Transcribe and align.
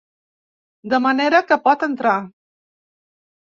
De 0.93 0.99
manera 1.09 1.43
que 1.51 1.59
pot 1.69 1.87
entrar. 1.91 2.17